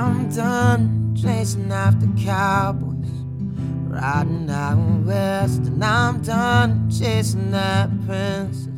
I'm 0.00 0.28
done 0.30 1.16
chasing 1.20 1.72
after 1.72 2.06
cowboys. 2.16 3.10
Riding 3.88 4.48
out 4.48 5.04
west, 5.04 5.62
and 5.62 5.82
I'm 5.84 6.22
done 6.22 6.88
chasing 6.88 7.50
that 7.50 7.90
princess. 8.06 8.68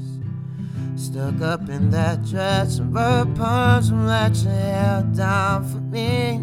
Stuck 0.97 1.43
up 1.43 1.69
in 1.69 1.91
that 1.91 2.25
dress, 2.25 2.79
and 2.79 2.95
and 3.91 4.07
let 4.07 4.35
your 4.37 4.53
hair 4.53 5.03
down 5.15 5.69
for 5.69 5.81
me. 5.81 6.43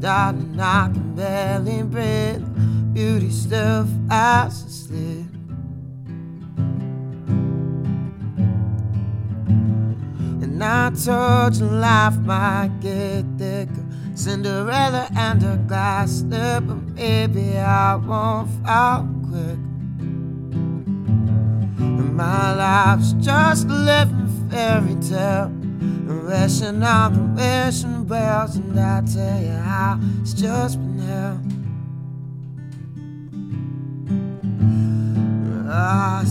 Darling, 0.00 0.60
I 0.60 0.90
can 0.92 1.14
barely 1.14 1.82
breathe. 1.82 2.44
Beauty 2.92 3.30
still 3.30 3.86
fast 4.08 4.66
asleep. 4.66 5.26
And 10.42 10.62
I 10.62 10.90
told 10.90 11.56
you 11.56 11.66
life 11.66 12.18
might 12.18 12.70
get 12.80 13.24
thicker. 13.38 13.89
Cinderella 14.20 15.08
and 15.16 15.40
her 15.40 15.56
glass 15.66 16.18
slipper. 16.20 16.74
Maybe 16.92 17.56
I 17.56 17.94
won't 17.94 18.50
fall 18.66 19.08
quick. 19.30 19.58
And 21.78 22.14
my 22.14 22.54
life's 22.54 23.12
just 23.14 23.66
a 23.66 23.72
living 23.72 24.28
fairy 24.50 24.94
tale. 24.96 25.44
And 25.44 26.26
wishing 26.26 26.82
on 26.82 27.14
the 27.14 27.22
wishing 27.42 28.04
bells. 28.04 28.56
And 28.56 28.78
I 28.78 29.00
tell 29.00 29.40
you 29.40 29.52
how 29.52 29.98
it's 30.20 30.34
just 30.34 30.76
been 30.78 30.98
hell. 30.98 31.40
Ah, 35.66 36.20
I 36.20 36.24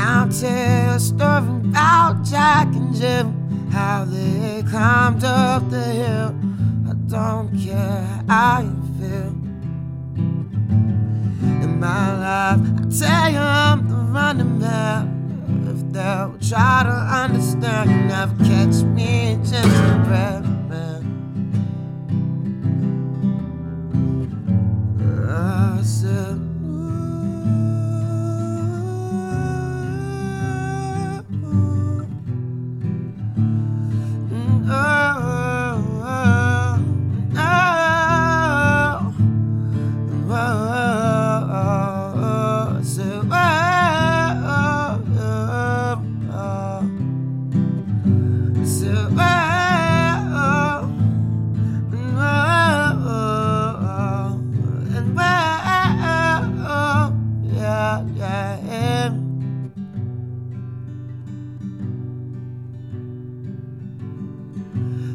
now 0.00 0.24
tell 0.26 0.94
a 0.96 0.98
story 0.98 1.50
about 1.68 2.24
Jack 2.24 2.68
and 2.78 2.94
Jim, 2.94 3.26
how 3.70 4.06
they 4.06 4.62
climbed 4.70 5.24
up 5.24 5.68
the 5.68 5.84
hill. 6.00 6.30
I 6.90 6.92
don't 7.14 7.50
care 7.64 8.06
how 8.26 8.60
you 8.68 8.76
feel. 8.96 9.32
In 11.64 11.72
my 11.78 12.06
life, 12.24 12.62
I 12.80 12.84
tell 13.00 13.28
you 13.36 13.49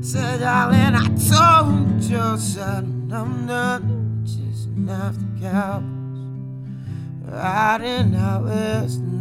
Said, 0.06 0.40
darling, 0.42 0.96
I 0.96 1.08
told 1.18 2.04
you, 2.04 2.38
said, 2.38 2.86
I'm 3.12 3.46
not 3.48 3.82
chasing 4.76 4.90
after 4.90 5.26
cowboys. 5.42 5.92
Riding 7.28 8.16
out 8.16 8.44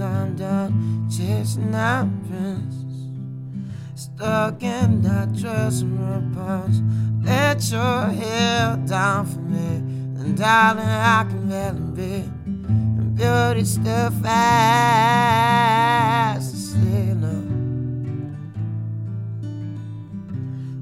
I'm 0.03 0.37
done 0.37 1.09
chasing 1.11 1.71
that 1.73 2.07
princess. 2.29 2.83
Stuck 3.95 4.63
in 4.63 5.03
that 5.03 5.33
dress 5.35 5.81
and 5.83 5.99
her 5.99 6.23
punch. 6.35 6.77
Let 7.25 7.71
your 7.71 8.07
hair 8.07 8.77
down 8.87 9.27
for 9.27 9.41
me, 9.41 9.77
and 10.21 10.37
darling, 10.37 10.85
I 10.85 11.25
can 11.29 11.49
barely 11.49 11.81
be. 11.93 12.29
And 12.45 13.17
beauty 13.17 13.65
still 13.65 14.11
fast 14.11 14.35
asleep. 16.55 17.17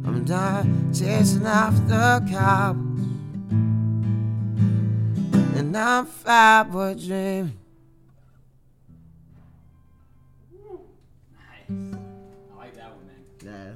I'm 0.05 0.25
done 0.25 0.93
chasing 0.93 1.47
after 1.47 2.21
cowboys. 2.29 2.92
And 5.73 5.79
I'm 5.79 6.05
fat 6.05 6.65
boy 6.65 6.93
dreaming. 6.93 7.57
Nice. 11.33 11.71
I 11.71 12.59
like 12.59 12.75
that 12.75 12.91
one, 12.95 13.07
man. 13.07 13.25
Yeah. 13.43 13.73